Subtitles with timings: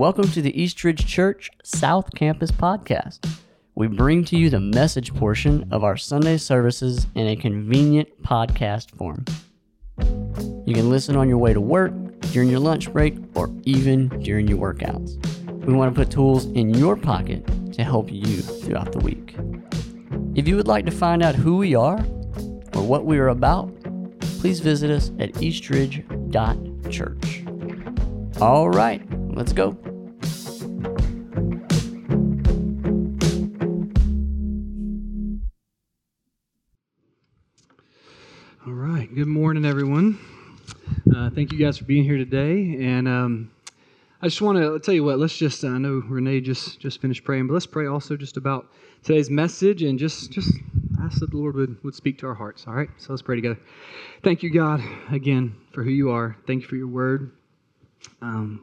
[0.00, 3.18] Welcome to the Eastridge Church South Campus podcast.
[3.74, 8.96] We bring to you the message portion of our Sunday services in a convenient podcast
[8.96, 9.26] form.
[10.66, 11.92] You can listen on your way to work,
[12.32, 15.22] during your lunch break, or even during your workouts.
[15.66, 17.44] We want to put tools in your pocket
[17.74, 19.36] to help you throughout the week.
[20.34, 21.98] If you would like to find out who we are
[22.74, 23.70] or what we are about,
[24.40, 27.44] please visit us at eastridge.church.
[28.40, 29.02] All right,
[29.36, 29.76] let's go.
[38.66, 39.12] All right.
[39.14, 40.18] Good morning, everyone.
[41.10, 42.76] Uh, thank you guys for being here today.
[42.78, 43.50] And um,
[44.20, 45.18] I just want to tell you what.
[45.18, 45.64] Let's just.
[45.64, 48.70] I know Renee just just finished praying, but let's pray also just about
[49.02, 50.54] today's message and just just
[51.00, 52.66] ask that the Lord would would speak to our hearts.
[52.66, 52.90] All right.
[52.98, 53.58] So let's pray together.
[54.22, 56.36] Thank you, God, again for who you are.
[56.46, 57.32] Thank you for your word.
[58.20, 58.62] Um,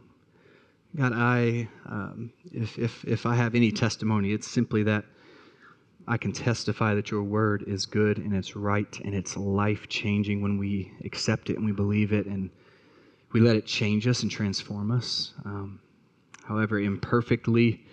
[0.96, 5.06] God, I um, if if if I have any testimony, it's simply that
[6.08, 10.42] I can testify that your word is good and it's right and it's life changing
[10.42, 12.50] when we accept it and we believe it and
[13.34, 15.34] we let it change us and transform us.
[15.44, 15.80] Um,
[16.46, 17.84] however, imperfectly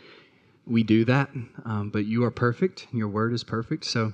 [0.65, 1.31] we do that,
[1.65, 3.85] um, but you are perfect and your word is perfect.
[3.85, 4.12] So,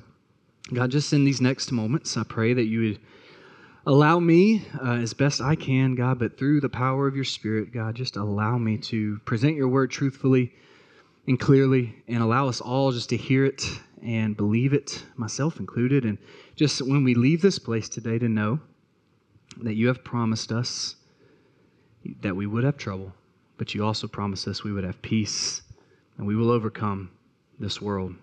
[0.73, 3.01] God, just in these next moments, I pray that you would
[3.87, 7.73] allow me uh, as best I can, God, but through the power of your Spirit,
[7.73, 10.53] God, just allow me to present your word truthfully
[11.27, 13.65] and clearly and allow us all just to hear it
[14.03, 16.05] and believe it, myself included.
[16.05, 16.19] And
[16.57, 18.61] just when we leave this place today, to know
[19.59, 20.97] that you have promised us
[22.23, 23.13] that we would have trouble,
[23.59, 25.63] but you also promised us we would have peace
[26.17, 27.11] and we will overcome
[27.59, 28.15] this world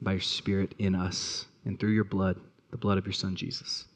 [0.00, 2.38] by your Spirit in us and through your blood,
[2.70, 3.86] the blood of your Son, Jesus.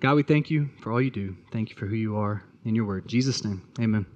[0.00, 1.36] God, we thank you for all you do.
[1.52, 3.04] Thank you for who you are in your word.
[3.04, 4.06] In Jesus' name, amen.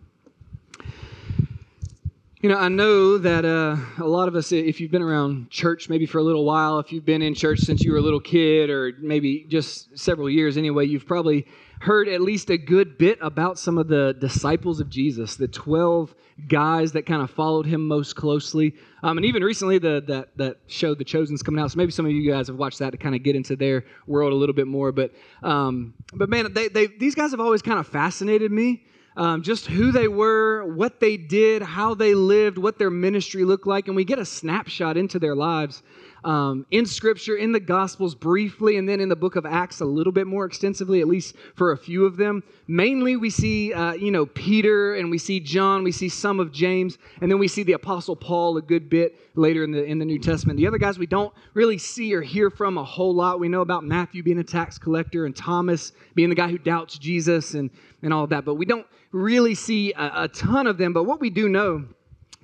[2.42, 5.88] You know, I know that uh, a lot of us, if you've been around church
[5.88, 8.18] maybe for a little while, if you've been in church since you were a little
[8.18, 11.46] kid or maybe just several years anyway, you've probably
[11.82, 16.16] heard at least a good bit about some of the disciples of Jesus, the 12
[16.48, 18.74] guys that kind of followed him most closely.
[19.04, 21.70] Um, and even recently, the, that, that show, The Chosen's coming out.
[21.70, 23.84] So maybe some of you guys have watched that to kind of get into their
[24.08, 24.90] world a little bit more.
[24.90, 25.12] But,
[25.44, 28.82] um, but man, they, they, these guys have always kind of fascinated me
[29.16, 33.66] um, just who they were, what they did, how they lived, what their ministry looked
[33.66, 35.82] like, and we get a snapshot into their lives
[36.24, 39.84] um, in Scripture, in the Gospels briefly, and then in the book of Acts a
[39.84, 42.42] little bit more extensively, at least for a few of them.
[42.68, 46.52] Mainly, we see, uh, you know, Peter and we see John, we see some of
[46.52, 49.98] James, and then we see the Apostle Paul a good bit later in the in
[49.98, 50.58] the New Testament.
[50.58, 53.40] The other guys we don't really see or hear from a whole lot.
[53.40, 56.98] We know about Matthew being a tax collector and Thomas being the guy who doubts
[56.98, 57.70] Jesus and
[58.02, 60.92] and all that, but we don't really see a, a ton of them.
[60.92, 61.84] But what we do know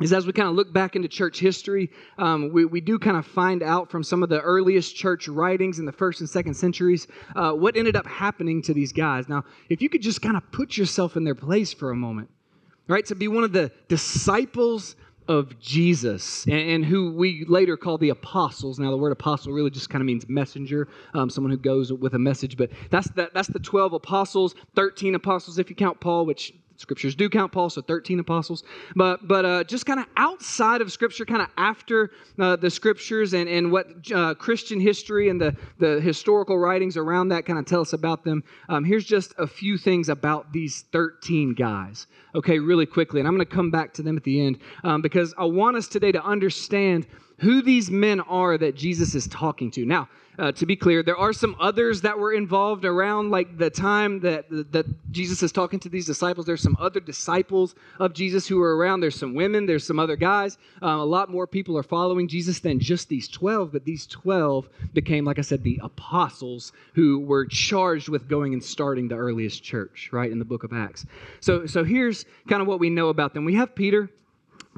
[0.00, 3.16] is as we kind of look back into church history, um, we, we do kind
[3.16, 6.54] of find out from some of the earliest church writings in the first and second
[6.54, 9.28] centuries uh, what ended up happening to these guys.
[9.28, 12.30] Now, if you could just kind of put yourself in their place for a moment,
[12.86, 14.94] right, to be one of the disciples
[15.28, 18.78] of Jesus and, and who we later call the apostles.
[18.78, 22.14] Now, the word apostle really just kind of means messenger, um, someone who goes with
[22.14, 26.26] a message, but that's, that, that's the 12 apostles, 13 apostles if you count Paul,
[26.26, 28.62] which scriptures do count Paul, so 13 apostles.
[28.96, 33.34] But, but uh, just kind of outside of scripture, kind of after uh, the scriptures
[33.34, 37.66] and, and what uh, Christian history and the, the historical writings around that kind of
[37.66, 42.06] tell us about them, um, here's just a few things about these 13 guys.
[42.34, 43.20] Okay, really quickly.
[43.20, 45.76] And I'm going to come back to them at the end um, because I want
[45.76, 47.06] us today to understand
[47.38, 49.86] who these men are that Jesus is talking to.
[49.86, 53.70] Now, uh, to be clear, there are some others that were involved around like the
[53.70, 56.46] time that that Jesus is talking to these disciples.
[56.46, 59.00] There's some other disciples of Jesus who are around.
[59.00, 59.66] There's some women.
[59.66, 60.56] There's some other guys.
[60.80, 63.72] Um, a lot more people are following Jesus than just these twelve.
[63.72, 68.62] But these twelve became, like I said, the apostles who were charged with going and
[68.62, 70.10] starting the earliest church.
[70.12, 71.04] Right in the book of Acts.
[71.40, 73.44] So so here's kind of what we know about them.
[73.44, 74.08] We have Peter.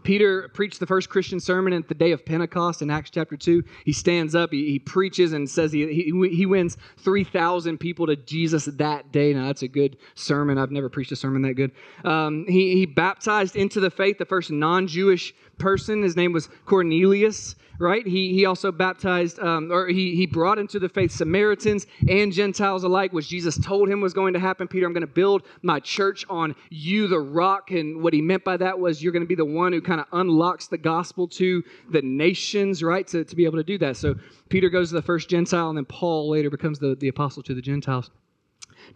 [0.03, 3.63] Peter preached the first Christian sermon at the day of Pentecost in Acts chapter 2.
[3.85, 8.17] He stands up, he, he preaches, and says he, he, he wins 3,000 people to
[8.17, 9.33] Jesus that day.
[9.33, 10.59] Now, that's a good sermon.
[10.59, 11.73] I've never preached a sermon that good.
[12.05, 16.03] Um, he, he baptized into the faith the first non Jewish person.
[16.03, 18.07] His name was Cornelius right?
[18.07, 22.85] He, he also baptized, um, or he, he brought into the faith Samaritans and Gentiles
[22.85, 24.69] alike, which Jesus told him was going to happen.
[24.69, 27.71] Peter, I'm going to build my church on you, the rock.
[27.71, 30.01] And what he meant by that was you're going to be the one who kind
[30.01, 33.07] of unlocks the gospel to the nations, right?
[33.09, 33.97] To, to be able to do that.
[33.97, 34.15] So
[34.49, 37.55] Peter goes to the first Gentile, and then Paul later becomes the, the apostle to
[37.55, 38.11] the Gentiles.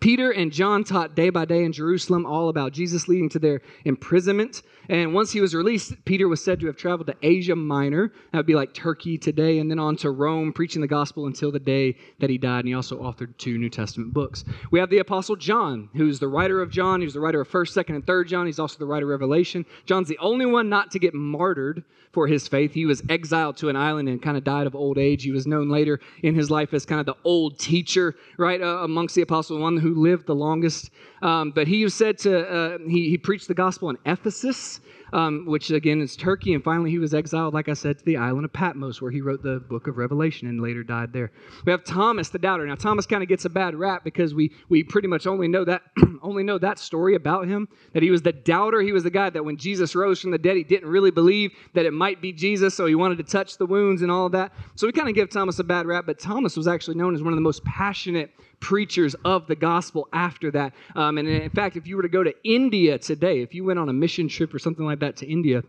[0.01, 3.61] Peter and John taught day by day in Jerusalem all about Jesus, leading to their
[3.85, 4.63] imprisonment.
[4.89, 8.13] And once he was released, Peter was said to have traveled to Asia Minor.
[8.33, 11.51] That would be like Turkey today, and then on to Rome, preaching the gospel until
[11.51, 12.61] the day that he died.
[12.61, 14.45] And he also authored two New Testament books.
[14.71, 17.01] We have the Apostle John, who's the writer of John.
[17.01, 18.47] He's the writer of 1st, 2nd, and 3rd John.
[18.47, 19.65] He's also the writer of Revelation.
[19.87, 21.83] John's the only one not to get martyred
[22.15, 22.73] for his faith.
[22.73, 25.25] He was exiled to an island and kind of died of old age.
[25.25, 28.85] He was known later in his life as kind of the old teacher, right, uh,
[28.85, 30.91] amongst the apostles, one who lived the longest.
[31.23, 34.81] Um, but he was said to, uh, he, he preached the gospel in Ephesus
[35.15, 36.53] um, which again is Turkey.
[36.55, 39.21] And finally, he was exiled, like I said, to the island of Patmos, where he
[39.21, 41.31] wrote the book of Revelation and later died there.
[41.65, 42.67] We have Thomas the doubter.
[42.67, 45.65] Now, Thomas kind of gets a bad rap because we we pretty much only know
[45.65, 45.83] that
[46.23, 48.81] only know that story about him that he was the doubter.
[48.81, 51.53] He was the guy that when Jesus rose from the dead, he didn't really believe
[51.75, 54.33] that it might be Jesus, so he wanted to touch the wounds and all of
[54.33, 54.53] that.
[54.75, 57.23] So we kind of give Thomas a bad rap, but Thomas was actually known as
[57.23, 58.33] one of the most passionate
[58.65, 60.73] preachers of the gospel after that.
[60.97, 63.79] Um, and in fact, if you were to go to India today, if you went
[63.79, 65.63] on a mission trip or something like that to India,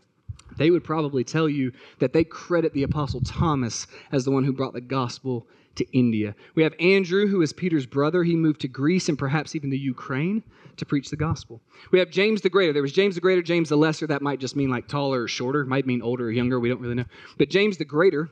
[0.57, 4.53] they would probably tell you that they credit the Apostle Thomas as the one who
[4.53, 5.45] brought the gospel
[5.75, 6.36] to India.
[6.56, 8.24] We have Andrew, who is Peter's brother.
[8.24, 10.42] He moved to Greece and perhaps even the Ukraine
[10.77, 11.59] to preach the gospel.
[11.92, 12.71] We have James the Greater.
[12.71, 14.07] There was James the Greater, James the Lesser.
[14.07, 16.62] That might just mean like taller or shorter, might mean older or younger.
[16.62, 17.06] We don't really know.
[17.38, 18.30] But James the Greater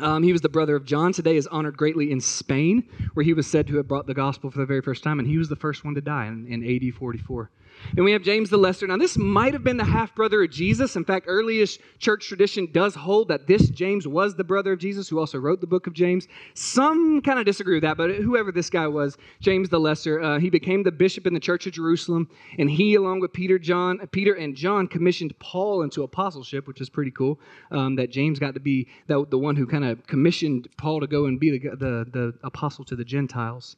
[0.00, 1.12] um, he was the brother of John.
[1.12, 2.84] Today is honored greatly in Spain,
[3.14, 5.28] where he was said to have brought the gospel for the very first time, and
[5.28, 7.50] he was the first one to die in, in AD 44.
[7.96, 8.86] And we have James the Lesser.
[8.86, 10.96] Now, this might have been the half brother of Jesus.
[10.96, 15.08] In fact, earliest church tradition does hold that this James was the brother of Jesus,
[15.08, 16.28] who also wrote the book of James.
[16.54, 20.38] Some kind of disagree with that, but whoever this guy was, James the Lesser, uh,
[20.38, 22.28] he became the bishop in the church of Jerusalem,
[22.58, 26.88] and he, along with Peter, John, Peter and John, commissioned Paul into apostleship, which is
[26.88, 27.38] pretty cool.
[27.70, 31.06] Um, that James got to be the, the one who kind of commissioned Paul to
[31.06, 33.76] go and be the, the, the apostle to the Gentiles.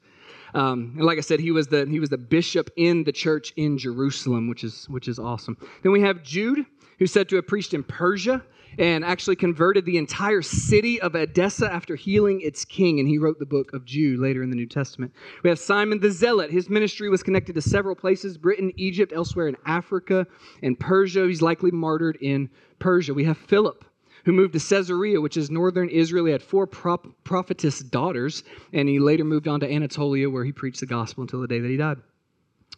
[0.55, 3.53] Um, and like I said, he was the he was the bishop in the church
[3.57, 5.57] in Jerusalem, which is which is awesome.
[5.83, 6.65] Then we have Jude,
[6.99, 8.43] who's said to have preached in Persia
[8.79, 13.01] and actually converted the entire city of Edessa after healing its king.
[13.01, 15.13] And he wrote the book of Jude later in the New Testament.
[15.43, 16.51] We have Simon the Zealot.
[16.51, 20.27] His ministry was connected to several places Britain, Egypt, elsewhere in Africa,
[20.63, 21.27] and Persia.
[21.27, 23.15] He's likely martyred in Persia.
[23.15, 23.85] We have Philip
[24.25, 26.27] who moved to Caesarea, which is northern Israel.
[26.27, 28.45] He had four prop- prophetess daughters,
[28.75, 31.61] and he later moved on to Anatolia, where he preached the gospel until the day
[31.61, 31.97] that he died.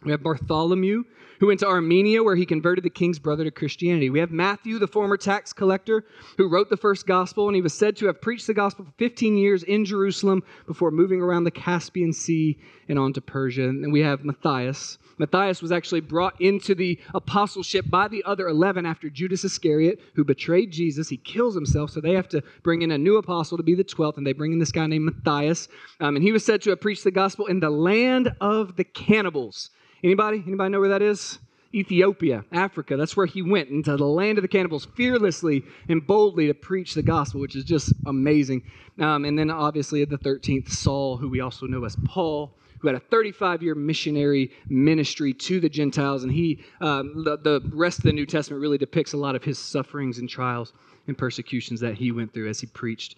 [0.02, 1.05] We have Bartholomew,
[1.41, 4.11] who went to Armenia, where he converted the king's brother to Christianity.
[4.11, 6.05] We have Matthew, the former tax collector,
[6.38, 8.93] who wrote the first gospel, and he was said to have preached the gospel for
[8.99, 12.58] 15 years in Jerusalem before moving around the Caspian Sea
[12.88, 13.69] and on to Persia.
[13.69, 18.87] And we have Matthias, Matthias was actually brought into the apostleship by the other 11
[18.87, 21.11] after Judas Iscariot, who betrayed Jesus.
[21.11, 23.85] He kills himself, so they have to bring in a new apostle to be the
[23.85, 25.69] 12th, and they bring in this guy named Matthias.
[26.00, 28.85] Um, and he was said to have preached the gospel in the land of the
[28.85, 29.69] cannibals.
[30.02, 30.43] Anybody?
[30.47, 31.38] Anybody know where that is?
[31.73, 32.97] Ethiopia, Africa.
[32.97, 36.94] That's where he went into the land of the cannibals fearlessly and boldly to preach
[36.94, 38.64] the gospel, which is just amazing.
[38.99, 42.97] Um, and then obviously the 13th, Saul, who we also know as Paul who had
[42.97, 46.25] a 35 year missionary ministry to the Gentiles.
[46.25, 49.44] And he, um, the, the rest of the New Testament really depicts a lot of
[49.44, 50.73] his sufferings and trials
[51.07, 53.16] and persecutions that he went through as he preached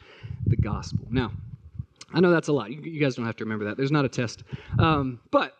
[0.48, 1.06] the gospel.
[1.10, 1.32] Now,
[2.12, 2.70] I know that's a lot.
[2.70, 3.76] You, guys don't have to remember that.
[3.76, 4.42] There's not a test.
[4.78, 5.54] Um, but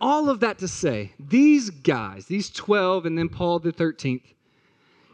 [0.00, 4.22] all of that to say, these guys, these 12 and then Paul the 13th,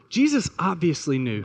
[0.09, 1.45] Jesus obviously knew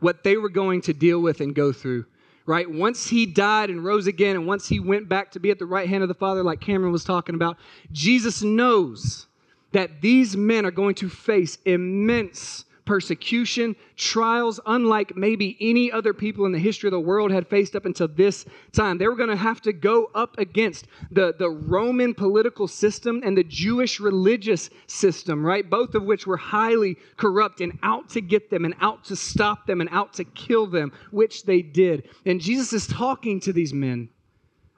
[0.00, 2.04] what they were going to deal with and go through
[2.46, 2.70] right?
[2.70, 5.66] Once he died and rose again, and once he went back to be at the
[5.66, 7.56] right hand of the Father, like Cameron was talking about,
[7.92, 9.26] Jesus knows
[9.72, 16.46] that these men are going to face immense persecution, trials, unlike maybe any other people
[16.46, 18.98] in the history of the world had faced up until this time.
[18.98, 23.36] They were going to have to go up against the, the Roman political system and
[23.36, 25.68] the Jewish religious system, right?
[25.68, 29.66] Both of which were highly corrupt and out to get them and out to stop
[29.66, 32.08] them and out to kill them, which they did.
[32.26, 34.08] And Jesus is talking to these men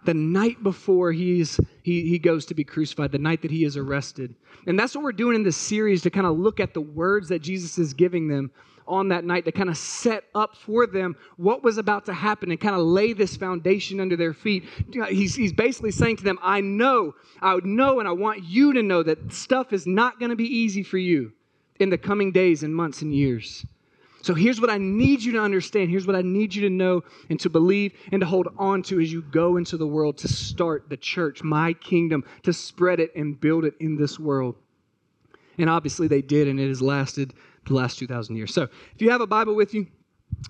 [0.06, 3.76] the night before he's, he, he goes to be crucified, the night that he is
[3.76, 4.34] arrested.
[4.66, 7.28] And that's what we're doing in this series to kind of look at the words
[7.28, 8.50] that Jesus is giving them
[8.88, 12.50] on that night to kind of set up for them what was about to happen
[12.50, 14.64] and kind of lay this foundation under their feet.
[15.08, 18.72] He's, he's basically saying to them, I know, I would know, and I want you
[18.74, 21.32] to know that stuff is not going to be easy for you
[21.80, 23.66] in the coming days and months and years.
[24.26, 25.88] So here's what I need you to understand.
[25.88, 29.00] Here's what I need you to know and to believe and to hold on to
[29.00, 33.14] as you go into the world to start the church, my kingdom, to spread it
[33.14, 34.56] and build it in this world.
[35.58, 37.34] And obviously they did, and it has lasted
[37.66, 38.52] the last 2,000 years.
[38.52, 39.86] So if you have a Bible with you,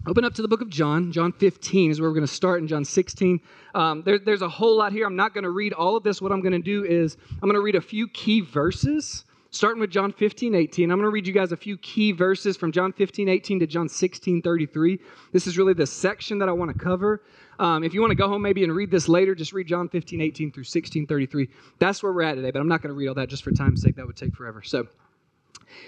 [0.06, 1.12] Open up to the book of John.
[1.12, 3.40] John 15 is where we're going to start in John 16.
[3.74, 5.06] Um, there, there's a whole lot here.
[5.06, 6.22] I'm not going to read all of this.
[6.22, 9.25] What I'm going to do is I'm going to read a few key verses,
[9.56, 10.90] starting with John 15, 18.
[10.90, 13.66] I'm going to read you guys a few key verses from John 15, 18 to
[13.66, 15.00] John 16, 33.
[15.32, 17.22] This is really the section that I want to cover.
[17.58, 19.88] Um, if you want to go home maybe and read this later, just read John
[19.88, 21.48] 15, 18 through 16, 33.
[21.78, 23.50] That's where we're at today, but I'm not going to read all that just for
[23.50, 23.96] time's sake.
[23.96, 24.62] That would take forever.
[24.62, 24.86] So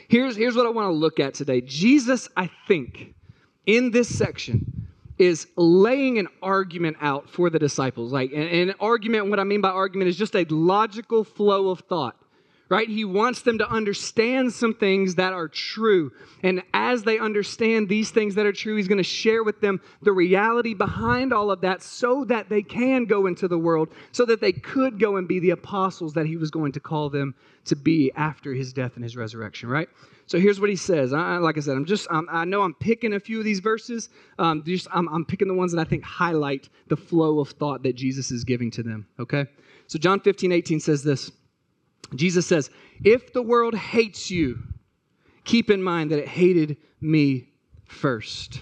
[0.08, 1.60] here's, here's what I want to look at today.
[1.60, 3.14] Jesus, I think,
[3.66, 8.12] in this section is laying an argument out for the disciples.
[8.12, 11.80] Like an, an argument, what I mean by argument is just a logical flow of
[11.80, 12.16] thought
[12.68, 12.88] right?
[12.88, 16.12] He wants them to understand some things that are true.
[16.42, 19.80] And as they understand these things that are true, he's going to share with them
[20.02, 24.24] the reality behind all of that so that they can go into the world, so
[24.26, 27.34] that they could go and be the apostles that he was going to call them
[27.64, 29.88] to be after his death and his resurrection, right?
[30.26, 31.14] So here's what he says.
[31.14, 33.60] I, like I said, I'm just, I'm, i know I'm picking a few of these
[33.60, 34.10] verses.
[34.38, 37.82] Um, just, I'm, I'm picking the ones that I think highlight the flow of thought
[37.84, 39.46] that Jesus is giving to them, okay?
[39.86, 41.32] So John 15, 18 says this.
[42.14, 42.70] Jesus says,
[43.04, 44.58] If the world hates you,
[45.44, 47.48] keep in mind that it hated me
[47.86, 48.60] first.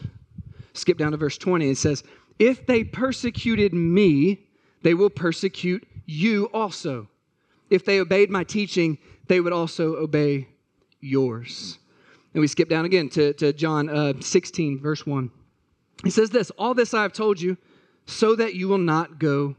[0.74, 1.70] Skip down to verse 20.
[1.70, 2.04] It says,
[2.38, 4.46] If they persecuted me,
[4.82, 7.08] they will persecute you also.
[7.70, 10.48] If they obeyed my teaching, they would also obey
[11.00, 11.78] yours.
[12.34, 15.30] And we skip down again to, to John uh, 16, verse 1.
[16.04, 17.56] He says this All this I have told you,
[18.06, 19.56] so that you will not go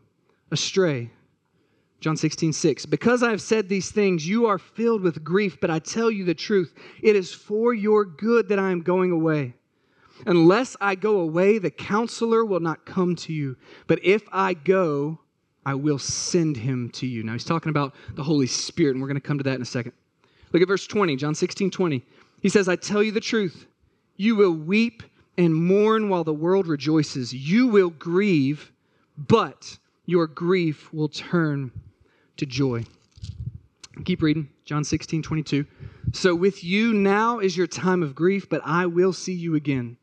[0.51, 1.11] astray.
[1.99, 2.85] John 16, 6.
[2.85, 6.23] Because I have said these things, you are filled with grief, but I tell you
[6.23, 6.73] the truth.
[7.01, 9.55] It is for your good that I am going away.
[10.25, 13.55] Unless I go away, the counselor will not come to you.
[13.87, 15.19] But if I go,
[15.65, 17.23] I will send him to you.
[17.23, 19.61] Now he's talking about the Holy Spirit, and we're going to come to that in
[19.61, 19.93] a second.
[20.53, 22.05] Look at verse 20, John 16, 20.
[22.41, 23.65] He says, I tell you the truth.
[24.15, 25.03] You will weep
[25.37, 27.33] and mourn while the world rejoices.
[27.33, 28.71] You will grieve,
[29.17, 31.71] but your grief will turn
[32.37, 32.85] to joy.
[34.05, 35.65] Keep reading, John 16, 22.
[36.13, 39.97] So with you now is your time of grief, but I will see you again,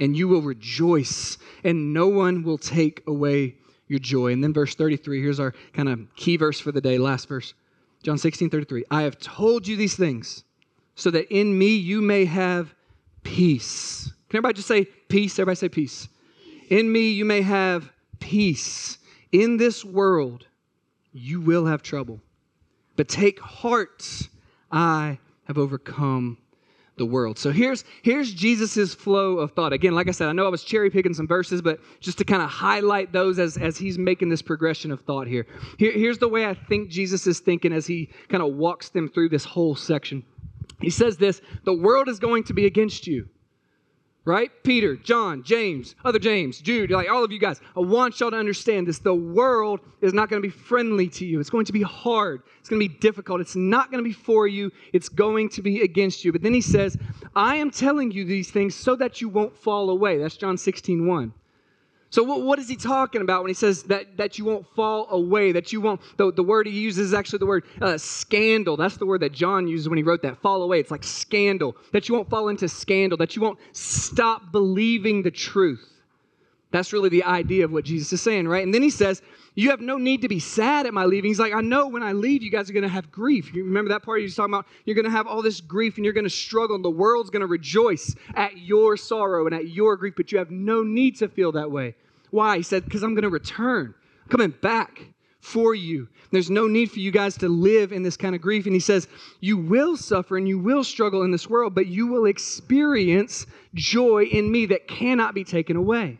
[0.00, 3.56] and you will rejoice, and no one will take away
[3.88, 4.32] your joy.
[4.32, 7.54] And then verse 33, here's our kind of key verse for the day, last verse.
[8.02, 8.84] John 16, 33.
[8.90, 10.44] I have told you these things
[10.94, 12.74] so that in me you may have
[13.22, 14.10] peace.
[14.28, 15.38] Can everybody just say peace?
[15.38, 16.08] Everybody say peace.
[16.68, 18.98] In me you may have peace.
[19.30, 20.46] In this world
[21.12, 22.20] you will have trouble.
[22.96, 24.28] But take heart,
[24.70, 26.38] I have overcome
[26.96, 27.38] the world.
[27.38, 29.72] So here's here's Jesus's flow of thought.
[29.72, 32.24] Again, like I said, I know I was cherry picking some verses, but just to
[32.24, 35.46] kind of highlight those as, as he's making this progression of thought here.
[35.78, 35.92] here.
[35.92, 39.30] Here's the way I think Jesus is thinking as he kind of walks them through
[39.30, 40.22] this whole section.
[40.80, 43.28] He says this, the world is going to be against you
[44.24, 44.50] right?
[44.62, 48.36] Peter, John, James, other James, Jude, like all of you guys, I want y'all to
[48.36, 48.98] understand this.
[48.98, 51.40] The world is not going to be friendly to you.
[51.40, 52.42] It's going to be hard.
[52.60, 53.40] It's going to be difficult.
[53.40, 54.70] It's not going to be for you.
[54.92, 56.32] It's going to be against you.
[56.32, 56.96] But then he says,
[57.34, 60.18] I am telling you these things so that you won't fall away.
[60.18, 61.32] That's John 16, 1.
[62.12, 65.08] So what, what is he talking about when he says that, that you won't fall
[65.10, 68.76] away, that you won't, the, the word he uses is actually the word uh, scandal.
[68.76, 70.78] That's the word that John uses when he wrote that, fall away.
[70.78, 75.30] It's like scandal, that you won't fall into scandal, that you won't stop believing the
[75.30, 75.88] truth.
[76.72, 78.64] That's really the idea of what Jesus is saying, right?
[78.64, 79.22] And then he says,
[79.54, 81.28] you have no need to be sad at my leaving.
[81.28, 83.52] He's like, I know when I leave, you guys are going to have grief.
[83.54, 84.66] You remember that part he's talking about?
[84.86, 87.28] You're going to have all this grief and you're going to struggle, and the world's
[87.28, 91.16] going to rejoice at your sorrow and at your grief, but you have no need
[91.18, 91.94] to feel that way.
[92.30, 92.56] Why?
[92.56, 95.02] He said, Because I'm going to return, I'm coming back
[95.40, 96.08] for you.
[96.30, 98.64] There's no need for you guys to live in this kind of grief.
[98.64, 99.06] And he says,
[99.40, 104.24] You will suffer and you will struggle in this world, but you will experience joy
[104.24, 106.18] in me that cannot be taken away.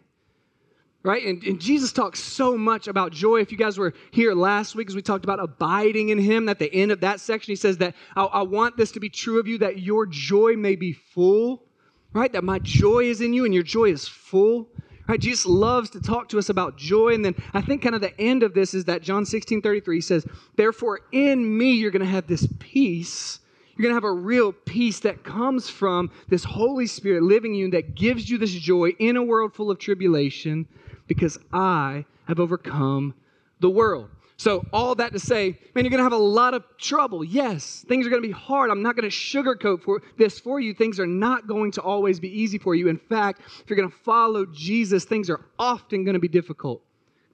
[1.04, 1.24] Right?
[1.26, 3.40] And, and, Jesus talks so much about joy.
[3.40, 6.60] If you guys were here last week, as we talked about abiding in Him, at
[6.60, 9.40] the end of that section, He says that I, I want this to be true
[9.40, 11.64] of you, that your joy may be full.
[12.12, 12.32] Right?
[12.32, 14.68] That my joy is in you and your joy is full.
[15.08, 15.18] Right?
[15.18, 17.14] Jesus loves to talk to us about joy.
[17.14, 20.00] And then I think kind of the end of this is that John 16 33
[20.00, 23.40] says, Therefore, in me, you're going to have this peace.
[23.76, 27.60] You're going to have a real peace that comes from this Holy Spirit living in
[27.60, 30.66] you that gives you this joy in a world full of tribulation
[31.06, 33.14] because I have overcome
[33.60, 34.10] the world.
[34.36, 37.22] So, all that to say, man, you're going to have a lot of trouble.
[37.22, 38.70] Yes, things are going to be hard.
[38.70, 40.74] I'm not going to sugarcoat for this for you.
[40.74, 42.88] Things are not going to always be easy for you.
[42.88, 46.82] In fact, if you're going to follow Jesus, things are often going to be difficult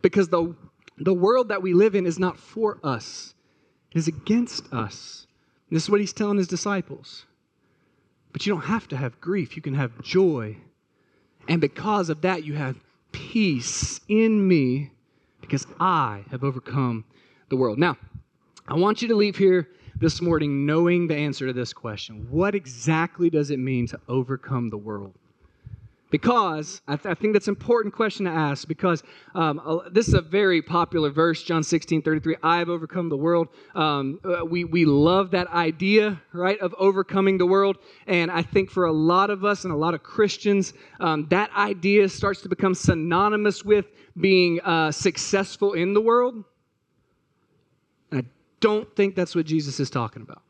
[0.02, 0.54] because the,
[0.98, 3.34] the world that we live in is not for us,
[3.92, 5.27] it is against us.
[5.70, 7.26] This is what he's telling his disciples.
[8.32, 10.56] But you don't have to have grief, you can have joy
[11.48, 12.76] And because of that, you have
[13.12, 14.90] peace in me
[15.40, 17.04] because I have overcome
[17.48, 17.78] the world.
[17.78, 17.96] Now,
[18.68, 22.54] I want you to leave here this morning knowing the answer to this question What
[22.54, 25.14] exactly does it mean to overcome the world?
[26.10, 29.02] Because I, th- I think that's an important question to ask because
[29.34, 32.36] um, this is a very popular verse, John 16, 33.
[32.42, 33.48] I have overcome the world.
[33.74, 37.76] Um, uh, we, we love that idea, right, of overcoming the world.
[38.06, 41.50] And I think for a lot of us and a lot of Christians, um, that
[41.54, 43.86] idea starts to become synonymous with
[44.18, 46.42] being uh, successful in the world.
[48.10, 48.24] And I
[48.60, 50.42] don't think that's what Jesus is talking about.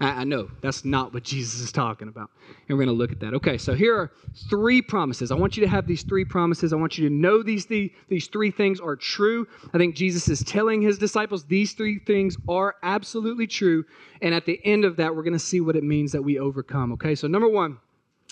[0.00, 2.30] I, I know that's not what Jesus is talking about.
[2.68, 3.34] And we're going to look at that.
[3.34, 4.12] Okay, so here are
[4.48, 5.30] three promises.
[5.30, 6.72] I want you to have these three promises.
[6.72, 9.46] I want you to know these, th- these three things are true.
[9.72, 13.84] I think Jesus is telling his disciples these three things are absolutely true.
[14.22, 16.38] And at the end of that, we're going to see what it means that we
[16.38, 16.92] overcome.
[16.92, 17.78] Okay, so number one,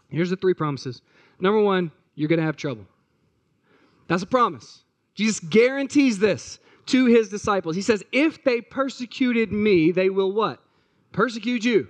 [0.09, 1.02] here's the three promises.
[1.40, 2.87] Number one, you're going to have trouble.
[4.09, 4.83] That's a promise.
[5.14, 7.76] Jesus guarantees this to his disciples.
[7.76, 10.61] He says, If they persecuted me, they will what?
[11.12, 11.88] Persecute you.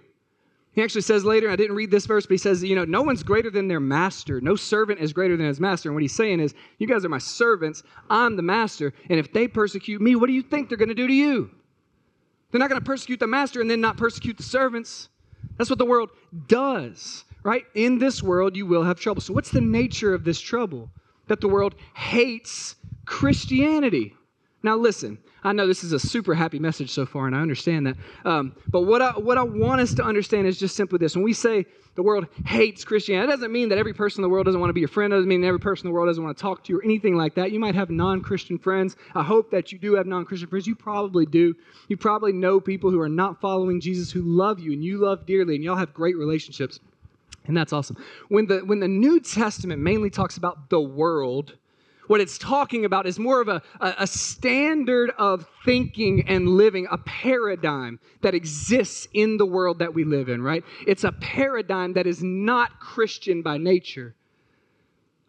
[0.73, 3.03] He actually says later, I didn't read this verse, but he says, you know, no
[3.03, 4.41] one's greater than their master.
[4.41, 5.91] No servant is greater than his master.
[5.91, 7.83] And what he's saying is, you guys are my servants.
[8.09, 8.95] I'm the master.
[9.11, 11.51] And if they persecute me, what do you think they're going to do to you?
[12.51, 15.11] They're not going to persecute the master and then not persecute the servants.
[15.59, 16.11] That's what the world
[16.47, 17.65] does, right?
[17.75, 19.21] In this world, you will have trouble.
[19.21, 20.91] So, what's the nature of this trouble?
[21.29, 24.15] That the world hates Christianity.
[24.63, 27.87] Now, listen, I know this is a super happy message so far, and I understand
[27.87, 27.97] that.
[28.25, 31.17] Um, but what I, what I want us to understand is just simply this.
[31.17, 31.67] When we say
[31.97, 34.71] the world hates Christianity, that doesn't mean that every person in the world doesn't want
[34.71, 35.13] to be your friend.
[35.13, 36.85] It doesn't mean every person in the world doesn't want to talk to you or
[36.85, 37.51] anything like that.
[37.51, 38.97] You might have non Christian friends.
[39.17, 40.67] I hope that you do have non Christian friends.
[40.67, 41.55] You probably do.
[41.89, 45.27] You probably know people who are not following Jesus who love you and you love
[45.27, 46.79] dearly, and y'all have great relationships.
[47.47, 47.97] And that's awesome.
[48.29, 51.57] When the, when the New Testament mainly talks about the world,
[52.07, 56.99] what it's talking about is more of a, a, standard of thinking and living, a
[56.99, 60.65] paradigm that exists in the world that we live in, right?
[60.87, 64.15] It's a paradigm that is not Christian by nature.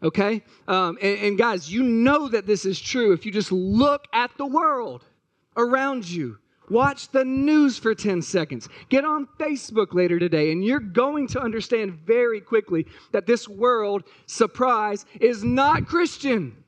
[0.01, 0.43] Okay?
[0.67, 4.31] Um, and, and guys, you know that this is true if you just look at
[4.37, 5.05] the world
[5.55, 6.37] around you.
[6.69, 8.69] Watch the news for 10 seconds.
[8.89, 14.03] Get on Facebook later today, and you're going to understand very quickly that this world,
[14.25, 16.62] surprise, is not Christian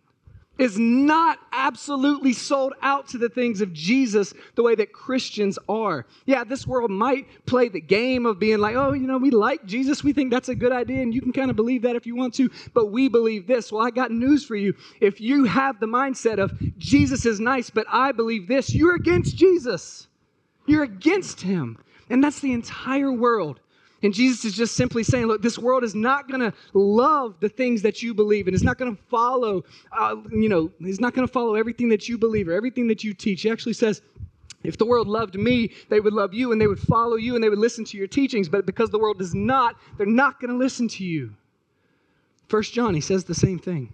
[0.58, 6.06] is not absolutely sold out to the things of Jesus the way that Christians are.
[6.26, 9.66] Yeah, this world might play the game of being like, oh, you know, we like
[9.66, 10.04] Jesus.
[10.04, 12.16] We think that's a good idea, and you can kind of believe that if you
[12.16, 13.72] want to, but we believe this.
[13.72, 14.74] Well, I got news for you.
[15.02, 19.36] If you have the mindset of Jesus is nice, but I believe this, you're against
[19.36, 20.08] Jesus.
[20.66, 21.78] You're against him.
[22.10, 23.60] And that's the entire world.
[24.06, 27.50] And Jesus is just simply saying, look, this world is not going to love the
[27.50, 31.16] things that you believe, and it's not going to follow, uh, you know, it's not
[31.16, 33.42] going to follow everything that you believe or everything that you teach.
[33.42, 34.04] He actually says,
[34.64, 37.44] if the world loved me, they would love you and they would follow you and
[37.44, 38.48] they would listen to your teachings.
[38.48, 41.34] But because the world does not, they're not going to listen to you.
[42.48, 43.92] First John, he says the same thing.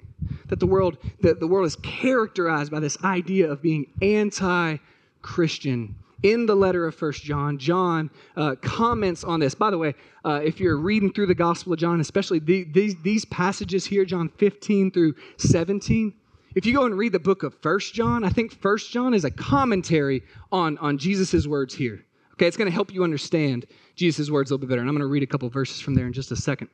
[0.47, 6.45] That the world, that the world is characterized by this idea of being anti-Christian in
[6.45, 9.55] the letter of First John, John uh, comments on this.
[9.55, 12.95] By the way, uh, if you're reading through the Gospel of John, especially the, these,
[13.01, 16.13] these passages here, John 15 through 17,
[16.53, 19.23] if you go and read the book of First John, I think First John is
[19.23, 22.05] a commentary on, on Jesus' words here.
[22.33, 24.81] Okay, it's going to help you understand Jesus' words a little bit better.
[24.81, 26.69] And I'm going to read a couple verses from there in just a second.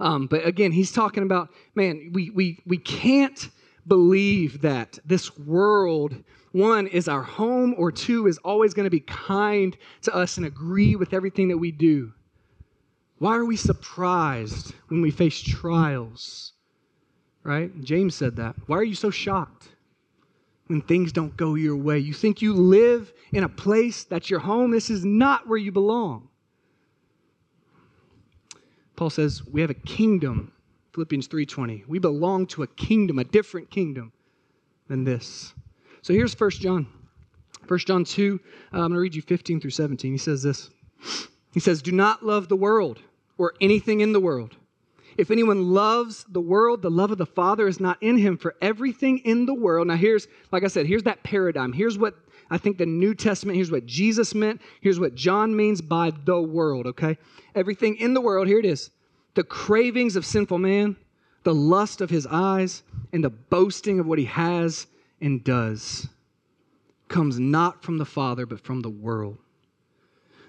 [0.00, 3.50] Um, but again, he's talking about, man, we, we, we can't
[3.86, 6.16] believe that this world
[6.54, 10.46] one is our home, or two is always going to be kind to us and
[10.46, 12.12] agree with everything that we do.
[13.18, 16.52] Why are we surprised when we face trials?
[17.42, 17.72] Right?
[17.82, 18.54] James said that.
[18.68, 19.66] Why are you so shocked
[20.68, 21.98] when things don't go your way?
[21.98, 24.70] You think you live in a place that's your home?
[24.70, 26.28] This is not where you belong.
[28.94, 30.52] Paul says we have a kingdom.
[30.92, 31.84] Philippians 3:20.
[31.88, 34.12] We belong to a kingdom, a different kingdom
[34.86, 35.52] than this.
[36.04, 36.86] So here's 1 John.
[37.66, 40.12] 1 John 2, uh, I'm going to read you 15 through 17.
[40.12, 40.68] He says this
[41.54, 43.00] He says, Do not love the world
[43.38, 44.54] or anything in the world.
[45.16, 48.36] If anyone loves the world, the love of the Father is not in him.
[48.36, 51.72] For everything in the world, now here's, like I said, here's that paradigm.
[51.72, 52.14] Here's what
[52.50, 54.60] I think the New Testament, here's what Jesus meant.
[54.82, 57.16] Here's what John means by the world, okay?
[57.54, 58.90] Everything in the world, here it is
[59.36, 60.96] the cravings of sinful man,
[61.44, 62.82] the lust of his eyes,
[63.14, 64.86] and the boasting of what he has
[65.20, 66.08] and does
[67.08, 69.38] comes not from the Father, but from the world.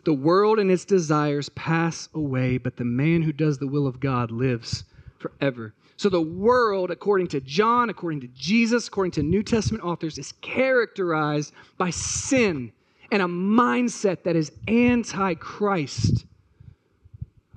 [0.03, 3.99] The world and its desires pass away, but the man who does the will of
[3.99, 4.83] God lives
[5.17, 5.73] forever.
[5.97, 10.33] So the world, according to John, according to Jesus, according to New Testament authors, is
[10.41, 12.71] characterized by sin
[13.11, 16.25] and a mindset that is anti Christ.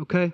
[0.00, 0.32] Okay?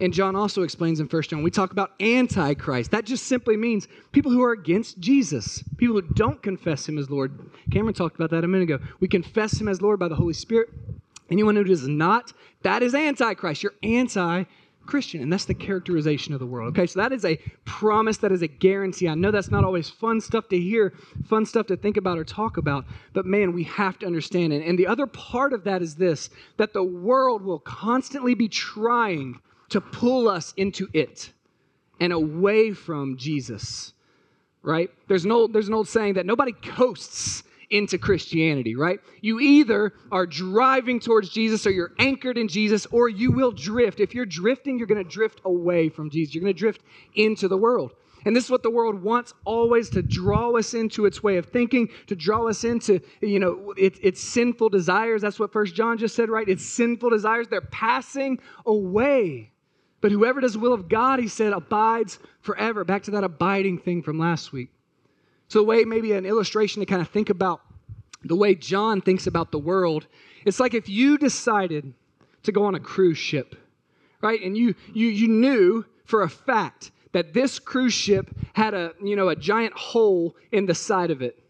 [0.00, 2.90] And John also explains in 1 John, we talk about antichrist.
[2.90, 7.10] That just simply means people who are against Jesus, people who don't confess him as
[7.10, 7.50] Lord.
[7.70, 8.84] Cameron talked about that a minute ago.
[9.00, 10.70] We confess him as Lord by the Holy Spirit.
[11.30, 12.32] Anyone who does not,
[12.62, 13.62] that is antichrist.
[13.62, 14.44] You're anti
[14.86, 15.22] Christian.
[15.22, 16.76] And that's the characterization of the world.
[16.76, 19.08] Okay, so that is a promise, that is a guarantee.
[19.08, 20.94] I know that's not always fun stuff to hear,
[21.28, 24.66] fun stuff to think about or talk about, but man, we have to understand it.
[24.66, 29.40] And the other part of that is this that the world will constantly be trying
[29.70, 31.30] to pull us into it
[32.00, 33.92] and away from Jesus,
[34.62, 34.90] right?
[35.08, 38.98] There's an old, there's an old saying that nobody coasts into Christianity, right?
[39.20, 44.00] You either are driving towards Jesus or you're anchored in Jesus or you will drift.
[44.00, 46.34] If you're drifting, you're going to drift away from Jesus.
[46.34, 46.82] You're going to drift
[47.14, 47.92] into the world.
[48.26, 51.46] And this is what the world wants always to draw us into its way of
[51.46, 55.22] thinking, to draw us into, you know, it, its sinful desires.
[55.22, 56.46] That's what First John just said, right?
[56.48, 57.48] It's sinful desires.
[57.48, 59.52] They're passing away.
[60.00, 62.84] But whoever does the will of God, he said, abides forever.
[62.84, 64.70] Back to that abiding thing from last week.
[65.48, 67.60] So, the way maybe an illustration to kind of think about
[68.22, 70.06] the way John thinks about the world,
[70.44, 71.92] it's like if you decided
[72.44, 73.56] to go on a cruise ship,
[74.22, 74.40] right?
[74.42, 79.16] And you you you knew for a fact that this cruise ship had a, you
[79.16, 81.42] know, a giant hole in the side of it.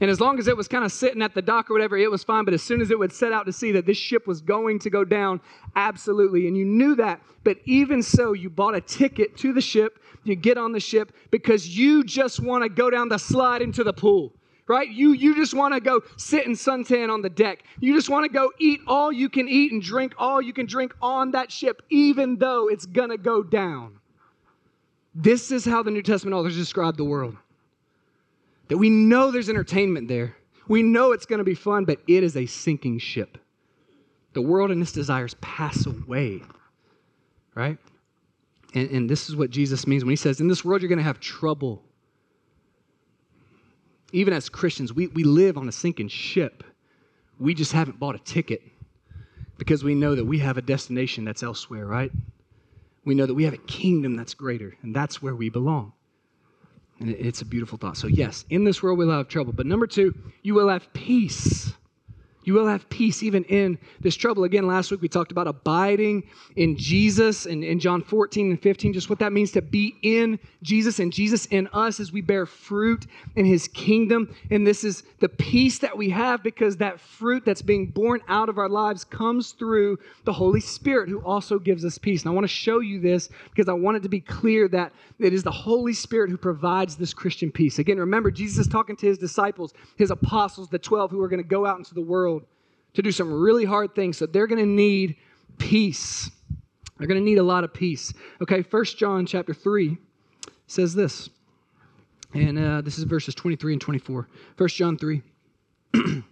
[0.00, 2.10] And as long as it was kind of sitting at the dock or whatever, it
[2.10, 2.44] was fine.
[2.44, 4.78] But as soon as it would set out to sea that this ship was going
[4.80, 5.40] to go down,
[5.74, 6.48] absolutely.
[6.48, 7.22] And you knew that.
[7.44, 9.98] But even so, you bought a ticket to the ship.
[10.24, 13.84] You get on the ship because you just want to go down the slide into
[13.84, 14.32] the pool
[14.68, 14.88] right?
[14.88, 17.62] You, you just want to go sit and suntan on the deck.
[17.78, 20.66] You just want to go eat all you can eat and drink all you can
[20.66, 24.00] drink on that ship, even though it's going to go down.
[25.14, 27.36] This is how the New Testament authors describe the world
[28.68, 30.36] that we know there's entertainment there.
[30.68, 33.38] We know it's going to be fun, but it is a sinking ship.
[34.32, 36.42] The world and its desires pass away,
[37.54, 37.78] right?
[38.74, 40.98] And, and this is what Jesus means when he says, In this world, you're going
[40.98, 41.82] to have trouble.
[44.12, 46.64] Even as Christians, we, we live on a sinking ship.
[47.38, 48.62] We just haven't bought a ticket
[49.58, 52.10] because we know that we have a destination that's elsewhere, right?
[53.04, 55.92] We know that we have a kingdom that's greater, and that's where we belong.
[57.00, 57.96] And it's a beautiful thought.
[57.96, 59.52] So, yes, in this world we'll have trouble.
[59.52, 61.74] But number two, you will have peace.
[62.46, 64.44] You will have peace even in this trouble.
[64.44, 66.22] Again, last week we talked about abiding
[66.54, 70.38] in Jesus and in John 14 and 15, just what that means to be in
[70.62, 74.32] Jesus and Jesus in us as we bear fruit in his kingdom.
[74.52, 78.48] And this is the peace that we have because that fruit that's being born out
[78.48, 82.22] of our lives comes through the Holy Spirit who also gives us peace.
[82.22, 84.92] And I want to show you this because I want it to be clear that
[85.18, 87.80] it is the Holy Spirit who provides this Christian peace.
[87.80, 91.42] Again, remember, Jesus is talking to his disciples, his apostles, the 12 who are going
[91.42, 92.35] to go out into the world
[92.96, 94.16] to do some really hard things.
[94.16, 95.16] So they're going to need
[95.58, 96.30] peace.
[96.98, 98.12] They're going to need a lot of peace.
[98.42, 99.98] Okay, First John chapter 3
[100.66, 101.28] says this.
[102.32, 104.28] And uh, this is verses 23 and 24.
[104.56, 105.22] First John 3.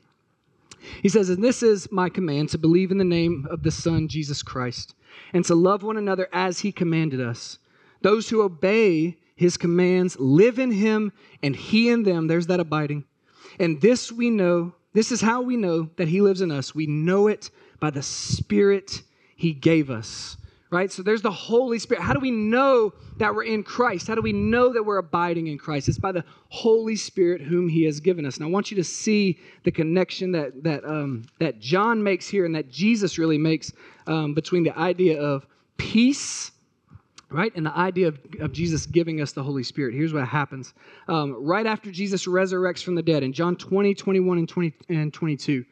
[1.02, 4.08] he says, And this is my command to believe in the name of the Son,
[4.08, 4.94] Jesus Christ,
[5.34, 7.58] and to love one another as he commanded us.
[8.00, 12.26] Those who obey his commands live in him, and he in them.
[12.26, 13.04] There's that abiding.
[13.60, 16.74] And this we know this is how we know that He lives in us.
[16.74, 19.02] We know it by the Spirit
[19.36, 20.38] He gave us.
[20.70, 20.90] Right?
[20.90, 22.02] So there's the Holy Spirit.
[22.02, 24.08] How do we know that we're in Christ?
[24.08, 25.88] How do we know that we're abiding in Christ?
[25.88, 28.36] It's by the Holy Spirit whom He has given us.
[28.36, 32.44] And I want you to see the connection that that um, that John makes here
[32.44, 33.72] and that Jesus really makes
[34.06, 36.50] um, between the idea of peace
[37.30, 37.52] right?
[37.56, 39.94] And the idea of, of Jesus giving us the Holy Spirit.
[39.94, 40.74] Here's what happens.
[41.08, 45.12] Um, right after Jesus resurrects from the dead, in John 20, 21, and, 20, and
[45.12, 45.64] 22,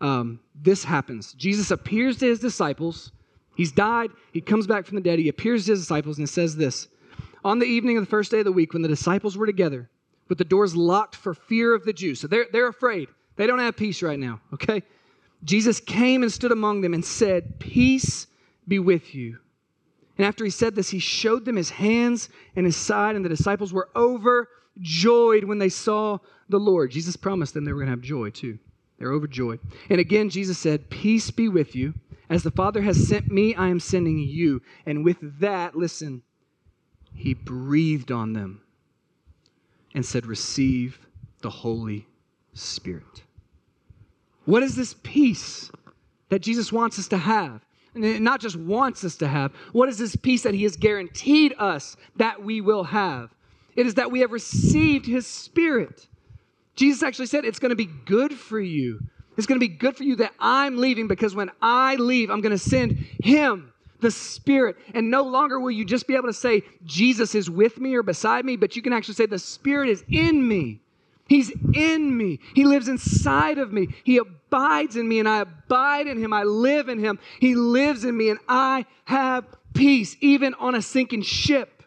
[0.00, 1.34] um, this happens.
[1.34, 3.12] Jesus appears to his disciples.
[3.56, 4.10] He's died.
[4.32, 5.18] He comes back from the dead.
[5.18, 6.88] He appears to his disciples and says this
[7.44, 9.88] On the evening of the first day of the week, when the disciples were together,
[10.28, 12.20] with the doors locked for fear of the Jews.
[12.20, 13.08] So they're, they're afraid.
[13.36, 14.82] They don't have peace right now, okay?
[15.44, 18.26] Jesus came and stood among them and said, Peace
[18.68, 19.38] be with you.
[20.18, 23.30] And after he said this, he showed them his hands and his side, and the
[23.30, 26.90] disciples were overjoyed when they saw the Lord.
[26.90, 28.58] Jesus promised them they were going to have joy too.
[28.98, 29.60] They're overjoyed.
[29.90, 31.94] And again, Jesus said, Peace be with you.
[32.28, 34.62] As the Father has sent me, I am sending you.
[34.86, 36.22] And with that, listen,
[37.14, 38.62] he breathed on them
[39.94, 40.98] and said, Receive
[41.40, 42.06] the Holy
[42.54, 43.22] Spirit.
[44.44, 45.70] What is this peace
[46.28, 47.64] that Jesus wants us to have?
[47.94, 49.52] Not just wants us to have.
[49.72, 53.30] What is this peace that He has guaranteed us that we will have?
[53.76, 56.08] It is that we have received His Spirit.
[56.74, 59.00] Jesus actually said, It's going to be good for you.
[59.36, 62.40] It's going to be good for you that I'm leaving because when I leave, I'm
[62.40, 64.76] going to send Him, the Spirit.
[64.94, 68.02] And no longer will you just be able to say, Jesus is with me or
[68.02, 70.80] beside me, but you can actually say, The Spirit is in me.
[71.28, 72.40] He's in me.
[72.54, 73.88] He lives inside of me.
[74.04, 76.32] He abides in me, and I abide in him.
[76.32, 77.18] I live in him.
[77.40, 81.82] He lives in me, and I have peace, even on a sinking ship,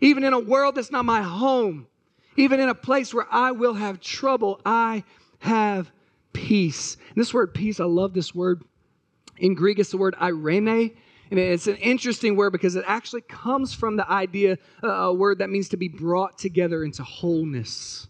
[0.00, 1.86] even in a world that's not my home,
[2.36, 4.60] even in a place where I will have trouble.
[4.64, 5.04] I
[5.40, 5.90] have
[6.32, 6.96] peace.
[7.10, 8.62] And this word peace, I love this word.
[9.38, 10.96] In Greek, it's the word eirene.
[11.30, 15.38] And it's an interesting word because it actually comes from the idea, uh, a word
[15.38, 18.08] that means to be brought together into wholeness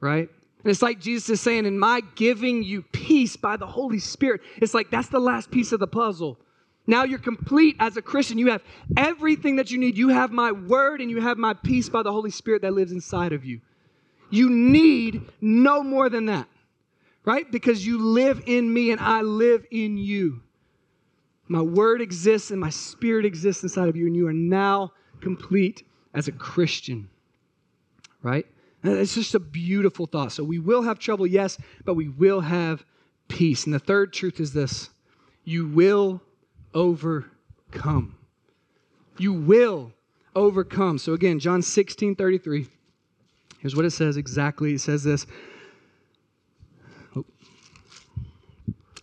[0.00, 0.28] right?
[0.62, 4.42] And it's like Jesus is saying, in my giving you peace by the Holy Spirit,
[4.56, 6.38] it's like that's the last piece of the puzzle.
[6.86, 8.38] Now you're complete as a Christian.
[8.38, 8.62] You have
[8.96, 9.96] everything that you need.
[9.96, 12.92] You have my word and you have my peace by the Holy Spirit that lives
[12.92, 13.60] inside of you.
[14.30, 16.48] You need no more than that,
[17.24, 17.50] right?
[17.50, 20.42] Because you live in me and I live in you.
[21.48, 25.82] My word exists and my spirit exists inside of you, and you are now complete
[26.14, 27.08] as a Christian,
[28.22, 28.46] right?
[28.82, 30.32] It's just a beautiful thought.
[30.32, 32.84] So we will have trouble, yes, but we will have
[33.28, 33.64] peace.
[33.64, 34.90] And the third truth is this
[35.44, 36.22] you will
[36.74, 38.16] overcome.
[39.18, 39.92] You will
[40.34, 40.98] overcome.
[40.98, 42.66] So again, John 16 33.
[43.58, 44.74] Here's what it says exactly.
[44.74, 45.26] It says this.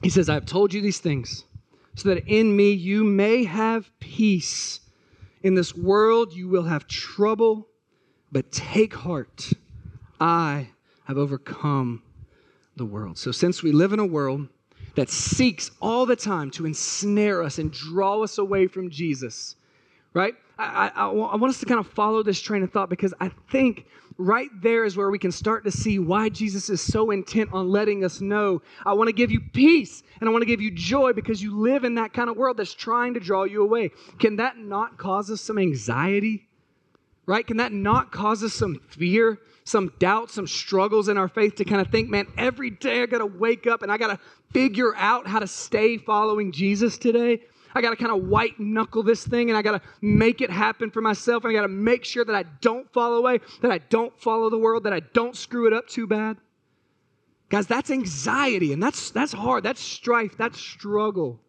[0.02, 1.44] He says, I have told you these things
[1.96, 4.80] so that in me you may have peace.
[5.44, 7.68] In this world you will have trouble,
[8.32, 9.52] but take heart.
[10.20, 10.70] I
[11.06, 12.04] have overcome
[12.76, 13.18] the world.
[13.18, 14.48] So, since we live in a world
[14.96, 19.56] that seeks all the time to ensnare us and draw us away from Jesus,
[20.14, 20.34] right?
[20.58, 23.30] I, I, I, want us to kind of follow this train of thought because I
[23.52, 23.86] think
[24.18, 27.70] right there is where we can start to see why Jesus is so intent on
[27.70, 30.72] letting us know I want to give you peace and I want to give you
[30.72, 33.92] joy because you live in that kind of world that's trying to draw you away.
[34.18, 36.48] Can that not cause us some anxiety?
[37.28, 37.46] Right?
[37.46, 39.38] Can that not cause us some fear?
[39.68, 43.06] Some doubts, some struggles in our faith to kind of think, man, every day I
[43.06, 44.20] got to wake up and I got to
[44.52, 47.42] figure out how to stay following Jesus today.
[47.76, 50.50] I got to kind of white knuckle this thing and I got to make it
[50.50, 51.44] happen for myself.
[51.44, 54.50] And I got to make sure that I don't fall away, that I don't follow
[54.50, 56.38] the world, that I don't screw it up too bad.
[57.50, 59.64] Guys, that's anxiety and that's, that's hard.
[59.64, 60.38] That's strife.
[60.38, 61.40] That's struggle.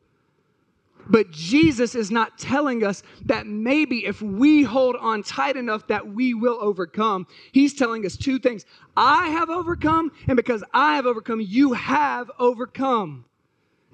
[1.09, 6.07] But Jesus is not telling us that maybe if we hold on tight enough that
[6.07, 7.27] we will overcome.
[7.53, 8.67] He's telling us two things.
[8.97, 13.25] I have overcome, and because I have overcome, you have overcome.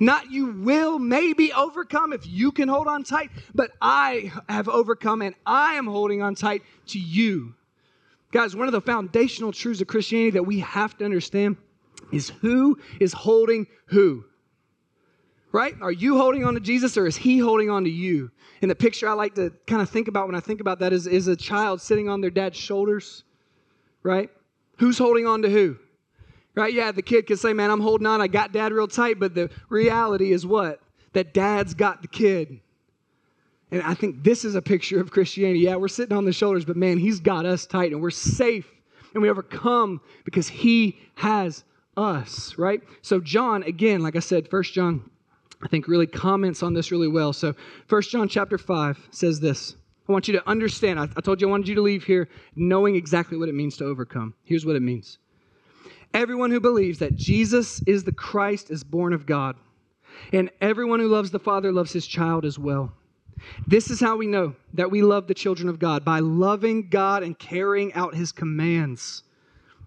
[0.00, 5.22] Not you will maybe overcome if you can hold on tight, but I have overcome
[5.22, 7.54] and I am holding on tight to you.
[8.32, 11.56] Guys, one of the foundational truths of Christianity that we have to understand
[12.12, 14.24] is who is holding who
[15.54, 15.76] right?
[15.80, 18.32] Are you holding on to Jesus or is he holding on to you?
[18.60, 20.92] And the picture I like to kind of think about when I think about that
[20.92, 23.22] is, is a child sitting on their dad's shoulders,
[24.02, 24.30] right?
[24.78, 25.76] Who's holding on to who?
[26.56, 26.74] Right?
[26.74, 28.20] Yeah, the kid can say, Man, I'm holding on.
[28.20, 29.20] I got dad real tight.
[29.20, 30.80] But the reality is what?
[31.12, 32.58] That dad's got the kid.
[33.70, 35.60] And I think this is a picture of Christianity.
[35.60, 38.66] Yeah, we're sitting on the shoulders, but man, he's got us tight and we're safe
[39.14, 41.62] and we overcome because he has
[41.96, 42.82] us, right?
[43.02, 45.10] So, John, again, like I said, First John
[45.64, 47.32] I think really comments on this really well.
[47.32, 47.54] So,
[47.86, 49.74] First John chapter 5 says this.
[50.06, 51.00] I want you to understand.
[51.00, 53.78] I, I told you I wanted you to leave here knowing exactly what it means
[53.78, 54.34] to overcome.
[54.44, 55.18] Here's what it means
[56.12, 59.56] Everyone who believes that Jesus is the Christ is born of God,
[60.32, 62.92] and everyone who loves the Father loves his child as well.
[63.66, 67.22] This is how we know that we love the children of God by loving God
[67.22, 69.22] and carrying out his commands.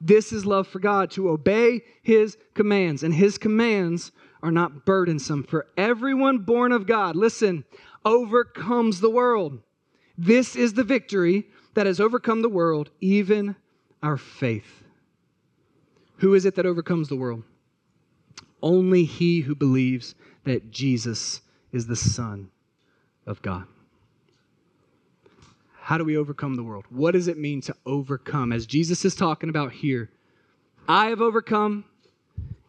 [0.02, 4.12] This is love for God, to obey his commands, and his commands
[4.42, 5.44] are not burdensome.
[5.44, 7.66] For everyone born of God, listen,
[8.06, 9.60] overcomes the world.
[10.18, 13.56] This is the victory that has overcome the world, even
[14.02, 14.84] our faith.
[16.18, 17.44] Who is it that overcomes the world?
[18.62, 22.50] Only he who believes that Jesus is the Son
[23.26, 23.68] of God.
[25.80, 26.86] How do we overcome the world?
[26.90, 28.52] What does it mean to overcome?
[28.52, 30.10] As Jesus is talking about here,
[30.88, 31.86] I have overcome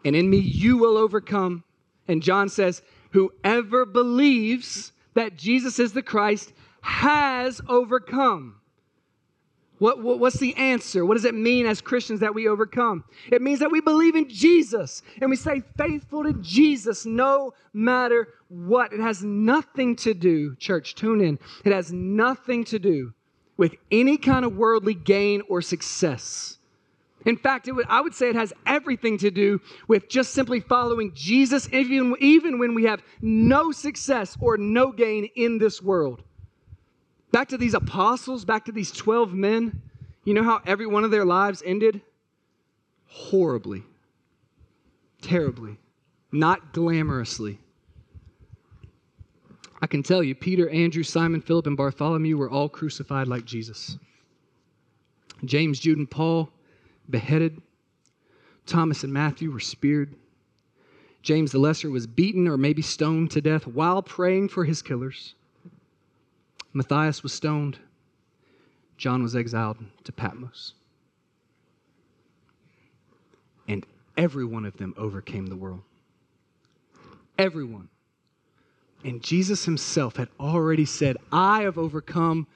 [0.09, 1.62] and in me you will overcome.
[2.09, 8.61] And John says, Whoever believes that Jesus is the Christ has overcome.
[9.79, 11.05] What, what, what's the answer?
[11.05, 13.05] What does it mean as Christians that we overcome?
[13.31, 18.29] It means that we believe in Jesus and we stay faithful to Jesus no matter
[18.49, 18.92] what.
[18.92, 21.38] It has nothing to do, church, tune in.
[21.64, 23.12] It has nothing to do
[23.57, 26.58] with any kind of worldly gain or success.
[27.29, 31.12] In fact, would, I would say it has everything to do with just simply following
[31.14, 36.23] Jesus, even, even when we have no success or no gain in this world.
[37.31, 39.83] Back to these apostles, back to these 12 men.
[40.25, 42.01] You know how every one of their lives ended?
[43.05, 43.83] Horribly,
[45.21, 45.77] terribly,
[46.33, 47.59] not glamorously.
[49.83, 53.99] I can tell you, Peter, Andrew, Simon, Philip, and Bartholomew were all crucified like Jesus.
[55.45, 56.49] James, Jude, and Paul
[57.09, 57.61] beheaded.
[58.66, 60.14] Thomas and Matthew were speared.
[61.23, 65.35] James the Lesser was beaten or maybe stoned to death while praying for his killers.
[66.73, 67.79] Matthias was stoned.
[68.97, 70.75] John was exiled to Patmos.
[73.66, 73.85] And
[74.16, 75.83] every one of them overcame the world.
[77.38, 77.88] Everyone.
[79.05, 82.47] And Jesus himself had already said, I have overcome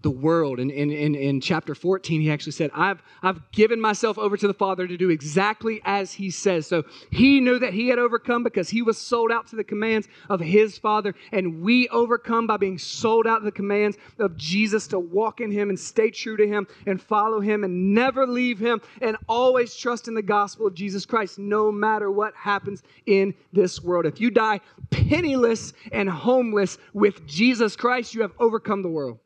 [0.00, 0.60] the world.
[0.60, 4.46] And in, in, in chapter 14, he actually said, I've, I've given myself over to
[4.46, 6.68] the Father to do exactly as he says.
[6.68, 10.06] So he knew that he had overcome because he was sold out to the commands
[10.30, 11.14] of his Father.
[11.32, 15.50] And we overcome by being sold out to the commands of Jesus to walk in
[15.50, 19.74] him and stay true to him and follow him and never leave him and always
[19.74, 24.06] trust in the gospel of Jesus Christ, no matter what happens in this world.
[24.06, 29.18] If you die penniless and homeless with Jesus Christ, you have overcome the world.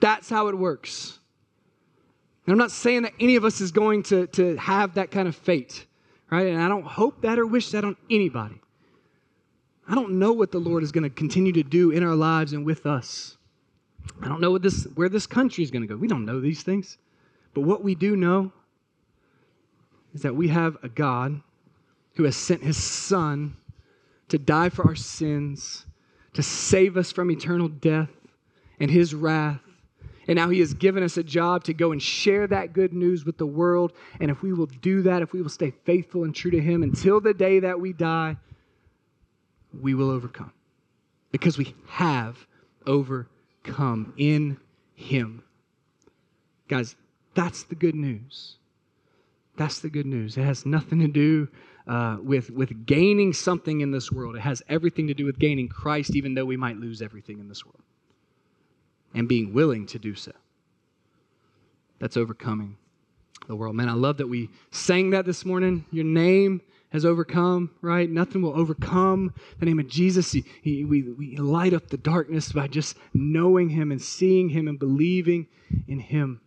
[0.00, 1.18] That's how it works.
[2.46, 5.26] And I'm not saying that any of us is going to, to have that kind
[5.26, 5.86] of fate,
[6.30, 6.46] right?
[6.46, 8.60] And I don't hope that or wish that on anybody.
[9.88, 12.52] I don't know what the Lord is going to continue to do in our lives
[12.52, 13.36] and with us.
[14.22, 15.96] I don't know what this, where this country is going to go.
[15.96, 16.98] We don't know these things.
[17.54, 18.52] But what we do know
[20.14, 21.40] is that we have a God
[22.14, 23.56] who has sent his Son
[24.28, 25.86] to die for our sins,
[26.32, 28.10] to save us from eternal death
[28.78, 29.60] and his wrath
[30.28, 33.24] and now He has given us a job to go and share that good news
[33.24, 33.92] with the world.
[34.20, 36.82] And if we will do that, if we will stay faithful and true to Him
[36.82, 38.36] until the day that we die,
[39.80, 40.52] we will overcome.
[41.30, 42.46] Because we have
[42.86, 44.58] overcome in
[44.94, 45.42] Him.
[46.68, 46.96] Guys,
[47.34, 48.56] that's the good news.
[49.56, 50.36] That's the good news.
[50.36, 51.48] It has nothing to do
[51.86, 54.36] uh, with, with gaining something in this world.
[54.36, 57.48] It has everything to do with gaining Christ, even though we might lose everything in
[57.48, 57.80] this world
[59.16, 60.30] and being willing to do so.
[61.98, 62.76] That's overcoming
[63.48, 63.74] the world.
[63.74, 65.86] Man, I love that we sang that this morning.
[65.90, 68.08] Your name has overcome, right?
[68.08, 70.30] Nothing will overcome the name of Jesus.
[70.32, 74.68] He, he, we, we light up the darkness by just knowing Him and seeing Him
[74.68, 75.46] and believing
[75.88, 76.40] in Him.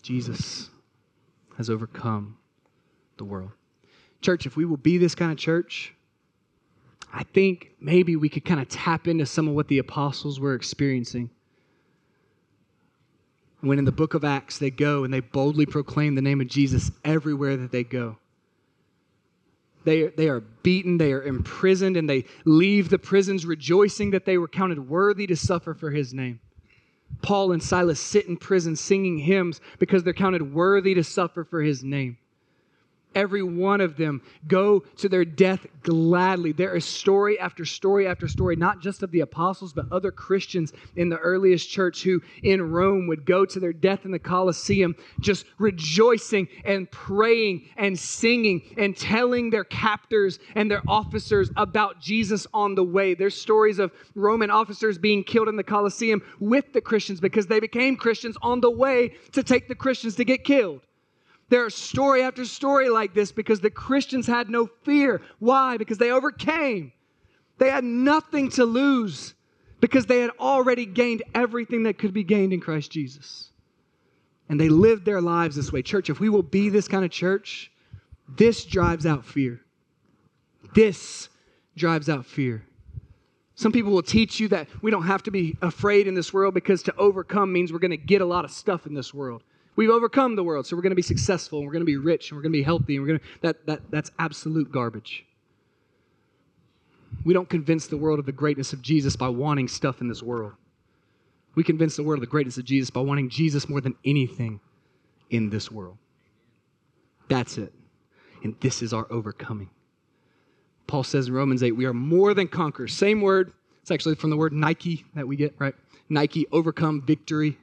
[0.00, 0.70] Jesus
[1.56, 2.38] has overcome
[3.16, 3.50] the world.
[4.20, 5.94] Church, if we will be this kind of church,
[7.12, 10.54] I think maybe we could kind of tap into some of what the apostles were
[10.54, 11.30] experiencing.
[13.60, 16.48] When in the book of Acts they go and they boldly proclaim the name of
[16.48, 18.16] Jesus everywhere that they go.
[19.84, 24.38] They, they are beaten, they are imprisoned, and they leave the prisons rejoicing that they
[24.38, 26.40] were counted worthy to suffer for his name.
[27.20, 31.60] Paul and Silas sit in prison singing hymns because they're counted worthy to suffer for
[31.60, 32.16] his name
[33.14, 36.52] every one of them go to their death gladly.
[36.52, 40.72] There is story after story after story, not just of the apostles, but other Christians
[40.96, 44.96] in the earliest church who in Rome would go to their death in the Colosseum,
[45.20, 52.46] just rejoicing and praying and singing and telling their captors and their officers about Jesus
[52.54, 53.14] on the way.
[53.14, 57.60] There's stories of Roman officers being killed in the Colosseum with the Christians because they
[57.60, 60.80] became Christians on the way to take the Christians to get killed.
[61.52, 65.20] There's story after story like this because the Christians had no fear.
[65.38, 65.76] Why?
[65.76, 66.92] Because they overcame.
[67.58, 69.34] They had nothing to lose
[69.78, 73.50] because they had already gained everything that could be gained in Christ Jesus.
[74.48, 75.82] And they lived their lives this way.
[75.82, 77.70] Church, if we will be this kind of church,
[78.26, 79.60] this drives out fear.
[80.74, 81.28] This
[81.76, 82.64] drives out fear.
[83.56, 86.54] Some people will teach you that we don't have to be afraid in this world
[86.54, 89.42] because to overcome means we're going to get a lot of stuff in this world.
[89.74, 91.96] We've overcome the world, so we're going to be successful, and we're going to be
[91.96, 94.70] rich, and we're going to be healthy, and we're going to that that that's absolute
[94.70, 95.24] garbage.
[97.24, 100.22] We don't convince the world of the greatness of Jesus by wanting stuff in this
[100.22, 100.52] world.
[101.54, 104.60] We convince the world of the greatness of Jesus by wanting Jesus more than anything
[105.30, 105.98] in this world.
[107.28, 107.72] That's it.
[108.42, 109.70] And this is our overcoming.
[110.86, 112.92] Paul says in Romans 8, we are more than conquerors.
[112.92, 113.52] Same word,
[113.82, 115.74] It's actually from the word Nike that we get, right?
[116.08, 117.58] Nike, overcome, victory.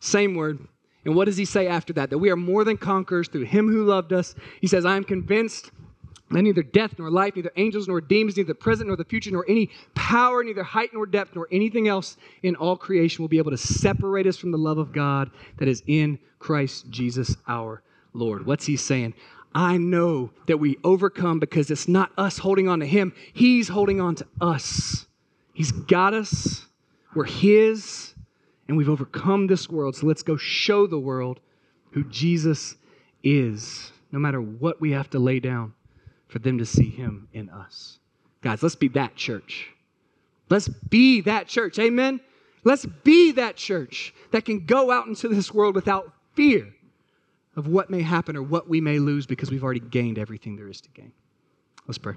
[0.00, 0.58] Same word.
[1.04, 2.10] And what does he say after that?
[2.10, 4.34] That we are more than conquerors through him who loved us.
[4.60, 5.70] He says, I am convinced
[6.30, 9.30] that neither death nor life, neither angels nor demons, neither the present nor the future,
[9.30, 13.38] nor any power, neither height nor depth, nor anything else in all creation will be
[13.38, 17.82] able to separate us from the love of God that is in Christ Jesus our
[18.14, 18.46] Lord.
[18.46, 19.14] What's he saying?
[19.54, 24.00] I know that we overcome because it's not us holding on to him, he's holding
[24.00, 25.06] on to us.
[25.52, 26.66] He's got us,
[27.14, 28.11] we're his,
[28.68, 29.96] and we've overcome this world.
[29.96, 31.40] So let's go show the world
[31.90, 32.76] who Jesus
[33.22, 35.74] is, no matter what we have to lay down
[36.28, 37.98] for them to see him in us.
[38.40, 39.70] Guys, let's be that church.
[40.48, 41.78] Let's be that church.
[41.78, 42.20] Amen.
[42.64, 46.72] Let's be that church that can go out into this world without fear
[47.56, 50.68] of what may happen or what we may lose because we've already gained everything there
[50.68, 51.12] is to gain.
[51.86, 52.14] Let's pray.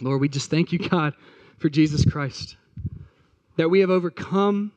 [0.00, 1.14] Lord, we just thank you, God,
[1.58, 2.56] for Jesus Christ,
[3.56, 4.72] that we have overcome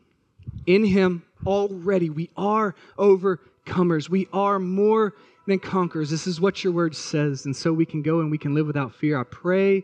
[0.66, 2.10] in him already.
[2.10, 4.10] We are overcomers.
[4.10, 5.14] We are more
[5.48, 6.10] than conquerors.
[6.10, 7.46] This is what your word says.
[7.46, 9.20] And so we can go and we can live without fear.
[9.20, 9.84] I pray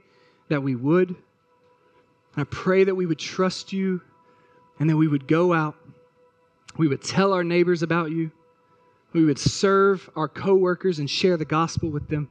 [0.49, 1.15] that we would.
[2.35, 4.01] I pray that we would trust you
[4.79, 5.75] and that we would go out.
[6.77, 8.31] We would tell our neighbors about you.
[9.13, 12.29] We would serve our coworkers and share the gospel with them.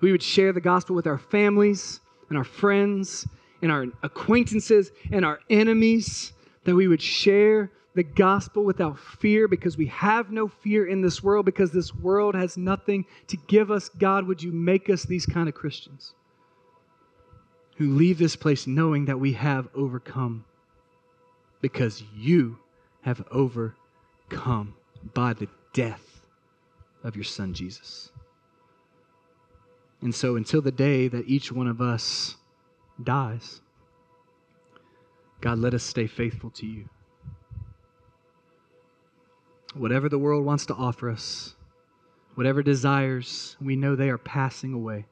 [0.00, 3.26] We would share the gospel with our families and our friends
[3.62, 6.34] and our acquaintances and our enemies.
[6.64, 11.22] That we would share the gospel without fear because we have no fear in this
[11.22, 13.88] world because this world has nothing to give us.
[13.88, 16.14] God, would you make us these kind of Christians
[17.76, 20.44] who leave this place knowing that we have overcome
[21.60, 22.58] because you
[23.02, 24.74] have overcome
[25.12, 26.20] by the death
[27.02, 28.10] of your son Jesus.
[30.00, 32.36] And so until the day that each one of us
[33.02, 33.60] dies,
[35.44, 36.88] God, let us stay faithful to you
[39.74, 41.54] whatever the world wants to offer us,
[42.34, 45.04] whatever desires, we know they are passing away.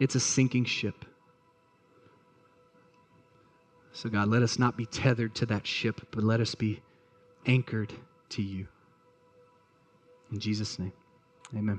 [0.00, 1.04] It's a sinking ship.
[3.92, 6.82] So, God, let us not be tethered to that ship, but let us be
[7.46, 7.92] anchored
[8.30, 8.66] to you.
[10.32, 10.94] In Jesus' name,
[11.54, 11.78] amen.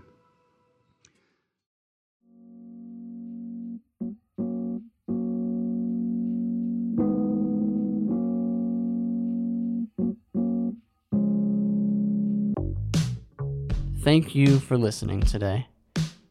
[14.14, 15.66] Thank you for listening today.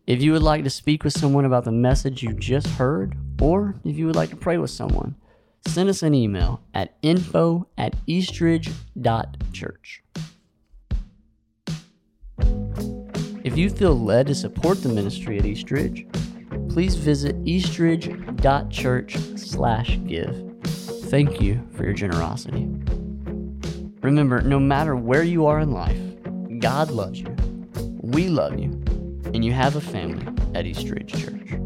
[0.07, 3.75] If you would like to speak with someone about the message you just heard, or
[3.85, 5.17] if you would like to pray with someone,
[5.67, 10.05] send us an email at info at eastridge.church.
[13.43, 16.07] If you feel led to support the ministry at Eastridge,
[16.69, 20.55] please visit eastridge.church slash give.
[20.63, 22.69] Thank you for your generosity.
[24.03, 25.99] Remember, no matter where you are in life,
[26.61, 27.42] God loves you
[28.13, 28.71] we love you,
[29.33, 31.62] and you have a family at Eastridge Church.